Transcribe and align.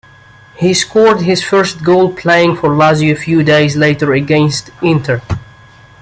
He 0.57 0.73
scored 0.73 1.21
his 1.21 1.43
first 1.43 1.83
goal 1.83 2.11
playing 2.11 2.55
for 2.55 2.69
Lazio 2.69 3.11
a 3.13 3.15
few 3.15 3.43
days 3.43 3.75
later 3.75 4.13
against 4.13 4.71
Inter. 4.81 5.21